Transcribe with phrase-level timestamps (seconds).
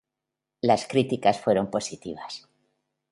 [0.61, 2.49] Las críticas fueron positivas.